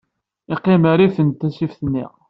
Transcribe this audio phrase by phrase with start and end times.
[0.49, 2.05] Yeqqim rrif n tasift-nni.